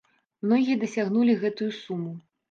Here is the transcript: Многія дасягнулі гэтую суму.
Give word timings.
Многія 0.45 0.77
дасягнулі 0.83 1.35
гэтую 1.43 1.67
суму. 1.81 2.15